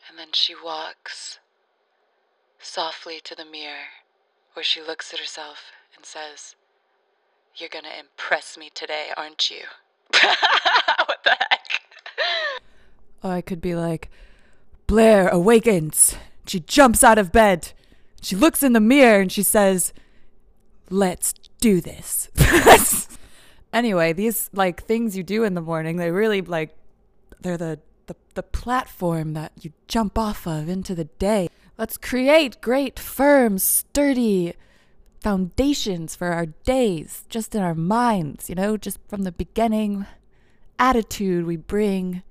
and 0.08 0.20
then 0.20 0.34
she 0.34 0.54
walks 0.54 1.40
softly 2.60 3.20
to 3.24 3.34
the 3.34 3.44
mirror, 3.44 3.90
where 4.54 4.64
she 4.64 4.80
looks 4.84 5.12
at 5.12 5.20
herself 5.20 5.72
and 5.96 6.06
says, 6.06 6.56
You're 7.60 7.68
gonna 7.68 7.90
impress 8.00 8.58
me 8.58 8.70
today, 8.74 9.08
aren't 9.18 9.52
you? 9.52 9.64
what 10.14 11.24
the 11.26 11.32
heck? 11.32 11.82
I 13.22 13.42
could 13.42 13.60
be 13.60 13.76
like, 13.76 14.10
Blair 14.88 15.28
awakens. 15.28 16.16
She 16.48 16.62
jumps 16.62 17.04
out 17.04 17.18
of 17.18 17.34
bed. 17.34 17.74
She 18.22 18.38
looks 18.38 18.64
in 18.64 18.72
the 18.72 18.80
mirror 18.80 19.20
and 19.20 19.30
she 19.30 19.44
says, 19.44 19.92
Let's 20.90 21.34
do 21.60 21.82
this. 21.82 22.30
anyway, 23.74 24.14
these 24.14 24.50
like 24.54 24.84
things 24.84 25.18
you 25.18 25.24
do 25.24 25.44
in 25.44 25.54
the 25.54 25.62
morning, 25.62 25.98
they 25.98 26.12
really 26.12 26.42
like 26.42 26.78
they're 27.42 27.58
the, 27.58 27.80
the 28.06 28.16
the 28.36 28.44
platform 28.44 29.34
that 29.34 29.52
you 29.60 29.74
jump 29.90 30.18
off 30.18 30.48
of 30.48 30.70
into 30.70 30.96
the 30.96 31.06
day. 31.06 31.50
Let's 31.78 31.98
create 31.98 32.62
great, 32.62 32.98
firm, 32.98 33.58
sturdy 33.58 34.54
foundations 35.22 36.16
for 36.16 36.28
our 36.28 36.48
days, 36.48 37.26
just 37.30 37.56
in 37.56 37.62
our 37.62 37.76
minds, 37.76 38.50
you 38.50 38.56
know, 38.56 38.78
just 38.78 39.00
from 39.08 39.24
the 39.24 39.32
beginning 39.32 40.06
attitude 40.78 41.46
we 41.46 41.58
bring 41.58 42.24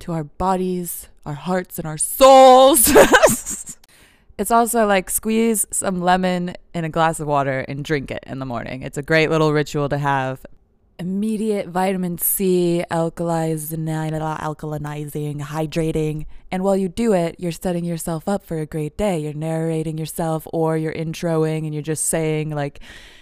to 0.00 0.12
our 0.12 0.24
bodies, 0.24 1.08
our 1.24 1.34
hearts, 1.34 1.78
and 1.78 1.86
our 1.86 1.98
souls. 1.98 2.90
it's 4.38 4.50
also 4.50 4.86
like 4.86 5.10
squeeze 5.10 5.66
some 5.70 6.00
lemon 6.00 6.54
in 6.74 6.84
a 6.84 6.88
glass 6.88 7.20
of 7.20 7.26
water 7.26 7.60
and 7.68 7.84
drink 7.84 8.10
it 8.10 8.24
in 8.26 8.38
the 8.38 8.46
morning. 8.46 8.82
It's 8.82 8.98
a 8.98 9.02
great 9.02 9.30
little 9.30 9.52
ritual 9.52 9.88
to 9.88 9.98
have. 9.98 10.44
Immediate 11.00 11.68
vitamin 11.68 12.18
C, 12.18 12.84
alkalizing, 12.90 13.84
hydrating. 15.40 16.26
And 16.50 16.64
while 16.64 16.76
you 16.76 16.88
do 16.88 17.12
it, 17.12 17.36
you're 17.38 17.52
setting 17.52 17.84
yourself 17.84 18.28
up 18.28 18.42
for 18.44 18.58
a 18.58 18.66
great 18.66 18.96
day. 18.96 19.20
You're 19.20 19.32
narrating 19.32 19.96
yourself 19.96 20.44
or 20.52 20.76
you're 20.76 20.92
introing 20.92 21.58
and 21.58 21.72
you're 21.72 21.84
just 21.84 22.02
saying, 22.02 22.50
like, 22.50 22.80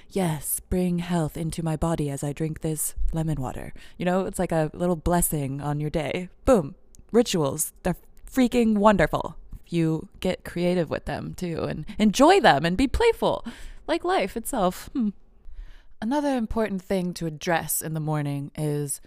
yes, 0.09 0.59
bring 0.71 1.01
health 1.01 1.37
into 1.37 1.63
my 1.63 1.77
body 1.77 2.09
as 2.09 2.25
I 2.25 2.33
drink 2.33 2.63
this 2.63 2.95
lemon 3.13 3.39
water. 3.39 3.75
You 3.99 4.07
know, 4.07 4.25
it's 4.25 4.39
like 4.39 4.53
a 4.53 4.71
little 4.73 4.97
blessing 4.97 5.61
on 5.61 5.79
your 5.79 5.91
day. 5.91 6.31
Boom. 6.47 6.77
Rituals. 7.13 7.75
They're 7.83 7.97
freaking 8.31 8.79
wonderful. 8.79 9.37
You 9.69 10.09
get 10.21 10.45
creative 10.45 10.89
with 10.89 11.05
them 11.05 11.35
too 11.35 11.65
and 11.65 11.85
enjoy 11.99 12.41
them 12.41 12.65
and 12.65 12.75
be 12.75 12.89
playful, 12.89 13.45
like 13.87 14.03
life 14.03 14.35
itself. 14.35 14.89
Hmm. 14.95 15.11
Another 16.01 16.37
important 16.37 16.83
thing 16.83 17.15
to 17.15 17.27
address 17.27 17.81
in 17.81 17.95
the 17.95 18.01
morning 18.01 18.51
is 18.55 19.01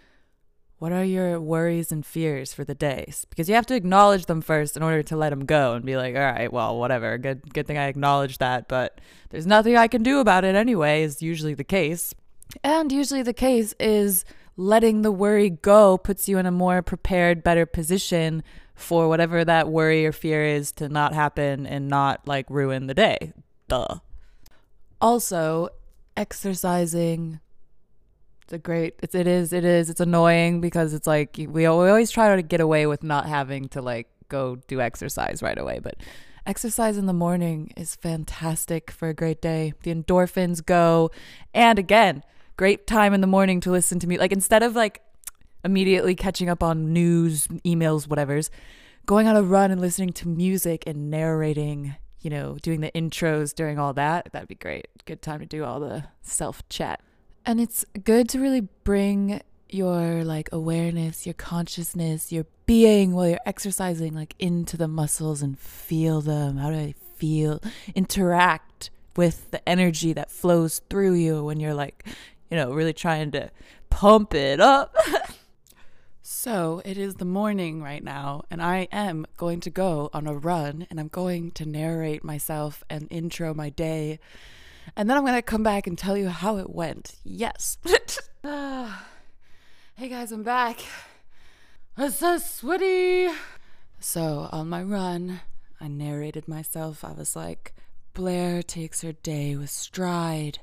what 0.80 0.92
are 0.92 1.04
your 1.04 1.40
worries 1.40 1.92
and 1.92 2.06
fears 2.06 2.54
for 2.54 2.64
the 2.64 2.74
day? 2.74 3.12
Because 3.30 3.48
you 3.48 3.56
have 3.56 3.66
to 3.68 3.76
acknowledge 3.76 4.26
them 4.26 4.42
first 4.42 4.76
in 4.76 4.82
order 4.82 5.04
to 5.04 5.18
let 5.18 5.30
them 5.30 5.46
go 5.46 5.74
and 5.74 5.86
be 5.86 5.98
like, 5.98 6.16
all 6.16 6.22
right, 6.22 6.52
well, 6.52 6.80
whatever. 6.80 7.18
Good, 7.18 7.54
good 7.54 7.68
thing 7.68 7.78
I 7.78 7.88
acknowledged 7.88 8.40
that, 8.40 8.68
but 8.68 9.00
there's 9.30 9.46
nothing 9.46 9.76
I 9.76 9.88
can 9.88 10.04
do 10.04 10.20
about 10.20 10.46
it 10.46 10.56
anyway. 10.56 11.04
Is 11.04 11.22
usually 11.22 11.54
the 11.54 11.64
case, 11.64 12.16
and 12.64 12.92
usually 12.92 13.24
the 13.24 13.34
case 13.34 13.76
is 13.80 14.26
letting 14.56 15.02
the 15.02 15.12
worry 15.12 15.50
go 15.50 15.98
puts 15.98 16.28
you 16.28 16.38
in 16.38 16.46
a 16.46 16.52
more 16.52 16.82
prepared, 16.82 17.44
better 17.44 17.66
position 17.66 18.42
for 18.74 19.10
whatever 19.10 19.44
that 19.44 19.68
worry 19.68 20.06
or 20.06 20.12
fear 20.12 20.44
is 20.44 20.72
to 20.72 20.88
not 20.88 21.14
happen 21.14 21.68
and 21.68 21.88
not 21.90 22.28
like 22.28 22.50
ruin 22.50 22.88
the 22.88 22.94
day. 22.94 23.34
Duh. 23.68 24.00
Also, 25.02 25.70
exercising. 26.20 27.40
It's 28.44 28.54
a 28.54 28.58
great 28.58 28.96
it's, 29.02 29.16
it 29.16 29.26
is 29.26 29.54
it 29.54 29.64
is 29.64 29.90
it's 29.90 30.02
annoying 30.02 30.60
because 30.60 30.94
it's 30.94 31.08
like 31.08 31.36
we, 31.38 31.48
we 31.48 31.66
always 31.66 32.12
try 32.12 32.36
to 32.36 32.42
get 32.42 32.60
away 32.60 32.86
with 32.88 33.04
not 33.04 33.26
having 33.26 33.70
to 33.70 33.82
like 33.82 34.08
go 34.28 34.58
do 34.68 34.82
exercise 34.82 35.42
right 35.42 35.58
away 35.58 35.80
but 35.82 35.96
exercise 36.46 36.98
in 36.98 37.06
the 37.06 37.14
morning 37.14 37.72
is 37.78 37.96
fantastic 37.96 38.92
for 38.92 39.10
a 39.10 39.14
great 39.14 39.42
day. 39.42 39.74
The 39.84 39.94
endorphins 39.94 40.64
go. 40.66 41.12
And 41.54 41.80
again 41.80 42.24
great 42.58 42.86
time 42.86 43.14
in 43.14 43.22
the 43.22 43.28
morning 43.28 43.62
to 43.62 43.72
listen 43.72 44.00
to 44.00 44.08
me 44.08 44.18
like 44.18 44.34
instead 44.34 44.64
of 44.64 44.76
like 44.76 45.02
immediately 45.64 46.14
catching 46.14 46.50
up 46.50 46.62
on 46.62 46.92
news 46.92 47.48
emails 47.66 48.06
whatever's 48.06 48.52
going 49.06 49.28
on 49.28 49.38
a 49.38 49.42
run 49.42 49.72
and 49.72 49.80
listening 49.80 50.12
to 50.12 50.28
music 50.28 50.84
and 50.86 51.10
narrating 51.10 51.96
you 52.22 52.30
know, 52.30 52.58
doing 52.62 52.82
the 52.82 52.92
intros 52.92 53.54
during 53.54 53.80
all 53.80 53.94
that, 53.94 54.30
that'd 54.32 54.48
be 54.48 54.56
great. 54.56 54.88
Good 55.06 55.22
time 55.22 55.40
to 55.40 55.46
do 55.46 55.64
all 55.64 55.80
the 55.80 56.06
self 56.22 56.68
chat. 56.70 57.02
And 57.46 57.60
it's 57.60 57.86
good 58.04 58.30
to 58.30 58.40
really 58.40 58.62
bring 58.84 59.42
your 59.70 60.24
like 60.24 60.50
awareness, 60.52 61.26
your 61.26 61.34
consciousness, 61.34 62.32
your 62.32 62.46
being 62.66 63.14
while 63.14 63.28
you're 63.28 63.40
exercising 63.46 64.14
like 64.14 64.36
into 64.40 64.78
the 64.78 64.88
muscles 64.88 65.42
and 65.42 65.58
feel 65.58 66.22
them. 66.22 66.58
How 66.58 66.70
do 66.72 66.78
I 66.78 66.94
feel? 67.16 67.62
Interact 67.96 68.90
with 69.16 69.52
the 69.52 69.68
energy 69.68 70.14
that 70.14 70.32
flows 70.32 70.82
through 70.90 71.14
you 71.14 71.44
when 71.44 71.60
you're 71.60 71.74
like, 71.74 72.06
you 72.50 72.58
know, 72.58 72.72
really 72.72 72.94
trying 72.94 73.32
to 73.32 73.50
pump 73.90 74.34
it 74.34 74.60
up. 74.60 74.96
So 76.32 76.80
it 76.86 76.96
is 76.96 77.16
the 77.16 77.26
morning 77.26 77.82
right 77.82 78.04
now, 78.04 78.44
and 78.52 78.62
I 78.62 78.88
am 78.92 79.26
going 79.38 79.62
to 79.62 79.72
go 79.72 80.12
on 80.14 80.28
a 80.28 80.34
run 80.36 80.86
and 80.88 81.00
I'm 81.00 81.08
going 81.08 81.50
to 81.54 81.66
narrate 81.66 82.24
myself 82.24 82.84
and 82.88 83.08
intro 83.10 83.56
my 83.56 83.72
day. 83.72 84.20
And 84.96 85.10
then 85.10 85.18
I'm 85.18 85.24
going 85.24 85.34
to 85.34 85.42
come 85.42 85.64
back 85.64 85.88
and 85.88 85.98
tell 85.98 86.16
you 86.16 86.30
how 86.30 86.58
it 86.58 86.70
went. 86.70 87.16
Yes. 87.24 87.80
hey 88.44 88.92
guys, 89.98 90.32
I'm 90.32 90.44
back. 90.44 90.82
I'm 91.98 92.12
so 92.12 92.38
sweaty. 92.38 93.30
So 94.00 94.50
on 94.52 94.70
my 94.70 94.84
run, 94.84 95.42
I 95.82 95.88
narrated 95.88 96.48
myself. 96.48 97.04
I 97.04 97.14
was 97.14 97.36
like, 97.36 97.74
Blair 98.14 98.62
takes 98.62 99.02
her 99.02 99.14
day 99.14 99.56
with 99.56 99.72
stride 99.72 100.60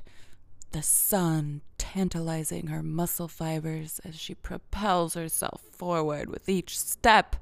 the 0.71 0.81
sun 0.81 1.61
tantalizing 1.77 2.67
her 2.67 2.83
muscle 2.83 3.27
fibers 3.27 3.99
as 4.03 4.15
she 4.19 4.35
propels 4.35 5.13
herself 5.13 5.61
forward 5.71 6.29
with 6.29 6.49
each 6.49 6.77
step. 6.77 7.35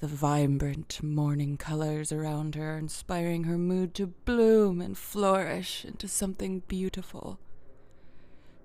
The 0.00 0.06
vibrant 0.06 1.02
morning 1.02 1.56
colors 1.56 2.12
around 2.12 2.54
her 2.54 2.78
inspiring 2.78 3.44
her 3.44 3.58
mood 3.58 3.94
to 3.94 4.06
bloom 4.06 4.80
and 4.80 4.96
flourish 4.96 5.84
into 5.84 6.06
something 6.08 6.62
beautiful. 6.68 7.38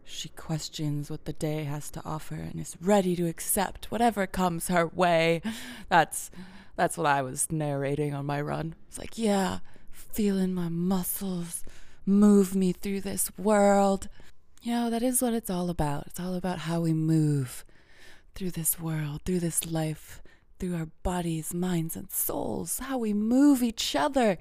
She 0.06 0.29
questions 0.29 1.10
what 1.10 1.25
the 1.25 1.34
day 1.34 1.63
has 1.63 1.89
to 1.91 2.01
offer 2.06 2.36
and 2.36 2.60
is 2.60 2.77
ready 2.79 3.15
to 3.15 3.27
accept 3.27 3.89
whatever 3.89 4.27
comes 4.27 4.67
her 4.67 4.88
way. 4.88 5.41
That's 5.89 6.29
that's 6.75 6.97
what 6.97 7.08
I 7.08 7.21
was 7.21 7.51
narrating 7.51 8.13
on 8.13 8.25
my 8.25 8.41
run. 8.41 8.75
It's 8.88 8.97
like, 8.97 9.17
yeah, 9.17 9.60
feeling 9.91 10.53
my 10.53 10.69
muscles 10.69 11.63
move 12.05 12.55
me 12.55 12.73
through 12.73 13.01
this 13.01 13.31
world. 13.37 14.09
You 14.61 14.73
know, 14.73 14.89
that 14.89 15.03
is 15.03 15.21
what 15.21 15.33
it's 15.33 15.49
all 15.49 15.69
about. 15.69 16.07
It's 16.07 16.19
all 16.19 16.35
about 16.35 16.59
how 16.59 16.81
we 16.81 16.93
move 16.93 17.65
through 18.35 18.51
this 18.51 18.79
world, 18.79 19.21
through 19.25 19.39
this 19.39 19.65
life, 19.65 20.21
through 20.59 20.75
our 20.75 20.87
bodies, 21.03 21.53
minds, 21.53 21.95
and 21.97 22.09
souls, 22.09 22.79
how 22.79 22.97
we 22.97 23.13
move 23.13 23.61
each 23.61 23.95
other. 23.95 24.37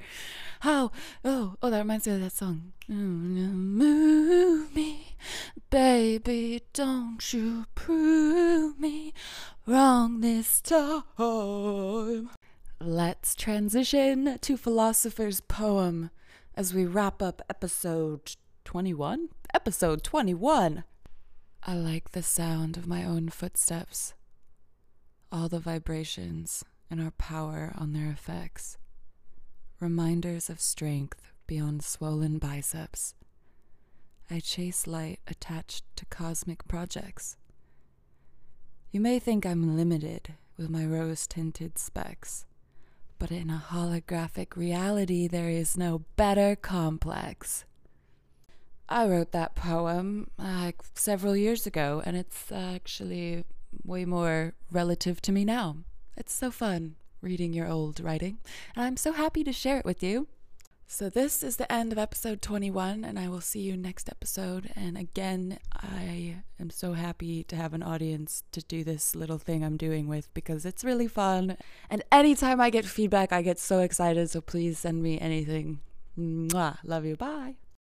How, 0.61 0.93
oh, 1.25 1.57
oh, 1.61 1.71
that 1.71 1.79
reminds 1.79 2.07
me 2.07 2.15
of 2.15 2.21
that 2.21 2.33
song. 2.33 2.73
Move 2.89 4.75
me, 4.75 5.17
baby, 5.71 6.63
don't 6.73 7.33
you 7.33 7.67
prove 7.75 8.79
me 8.79 9.13
wrong 9.67 10.21
this 10.21 10.61
time. 10.61 12.31
Let's 12.81 13.35
transition 13.35 14.39
to 14.41 14.57
Philosopher's 14.57 15.41
Poem 15.41 16.11
as 16.55 16.75
we 16.75 16.85
wrap 16.85 17.23
up 17.23 17.41
episode 17.49 18.37
21. 18.65 19.29
Episode 19.55 20.03
21. 20.03 20.85
I 21.63 21.75
like 21.75 22.11
the 22.11 22.23
sound 22.23 22.77
of 22.77 22.87
my 22.87 23.05
own 23.05 23.31
footsteps, 23.31 24.15
all 25.31 25.49
the 25.49 25.61
vibrations 25.61 26.65
and 26.91 27.01
our 27.01 27.13
power 27.13 27.73
on 27.77 27.93
their 27.93 28.11
effects. 28.11 28.77
Reminders 29.81 30.51
of 30.51 30.61
strength 30.61 31.23
beyond 31.47 31.83
swollen 31.83 32.39
biceps. 32.39 33.15
I 34.31 34.41
chase 34.41 34.87
light 34.87 35.21
attached 35.27 35.85
to 35.97 36.07
cosmic 36.07 36.69
projects. 36.69 37.37
You 38.91 39.01
may 39.01 39.19
think 39.19 39.47
I'm 39.47 39.77
limited 39.77 40.35
with 40.59 40.69
my 40.69 40.85
rose 40.85 41.27
tinted 41.27 41.79
specs 41.79 42.45
but 43.23 43.31
in 43.31 43.51
a 43.51 43.63
holographic 43.71 44.57
reality, 44.57 45.29
there 45.29 45.49
is 45.49 45.77
no 45.77 46.03
better 46.17 46.57
complex. 46.57 47.65
I 48.89 49.07
wrote 49.07 49.31
that 49.31 49.55
poem 49.55 50.29
like 50.37 50.83
several 50.97 51.37
years 51.37 51.65
ago, 51.65 52.03
and 52.05 52.17
it's 52.17 52.51
actually 52.51 53.45
way 53.85 54.05
more 54.05 54.55
relative 54.73 55.23
to 55.23 55.31
me 55.31 55.45
now. 55.45 55.77
It's 56.17 56.33
so 56.33 56.51
fun 56.51 56.97
reading 57.21 57.53
your 57.53 57.69
old 57.69 58.01
writing, 58.01 58.39
and 58.75 58.85
I'm 58.85 58.97
so 58.97 59.13
happy 59.13 59.45
to 59.45 59.53
share 59.53 59.79
it 59.79 59.85
with 59.85 60.03
you. 60.03 60.27
So, 60.95 61.09
this 61.09 61.43
is 61.43 61.57
the 61.57 61.73
end 61.73 61.91
of 61.91 61.97
episode 61.97 62.43
21, 62.43 63.03
and 63.03 63.19
I 63.19 63.27
will 63.27 63.41
see 63.41 63.61
you 63.61 63.79
next 63.79 64.11
episode. 64.11 64.71
And 64.77 64.99
again, 64.99 65.59
I 65.73 66.43
am 66.61 66.69
so 66.69 66.93
happy 66.93 67.45
to 67.45 67.57
have 67.57 67.73
an 67.73 67.83
audience 67.83 68.45
to 68.53 68.61
do 68.61 68.85
this 68.85 69.15
little 69.15 69.39
thing 69.39 69.65
I'm 69.65 69.79
doing 69.79 70.07
with 70.07 70.29
because 70.35 70.67
it's 70.67 70.85
really 70.85 71.09
fun. 71.09 71.57
And 71.89 72.03
anytime 72.13 72.61
I 72.61 72.69
get 72.69 72.85
feedback, 72.85 73.33
I 73.33 73.41
get 73.41 73.59
so 73.59 73.79
excited. 73.79 74.29
So, 74.29 74.43
please 74.43 74.79
send 74.79 75.03
me 75.03 75.19
anything. 75.19 75.81
Mwah. 76.19 76.77
Love 76.85 77.07
you. 77.07 77.17
Bye. 77.17 77.57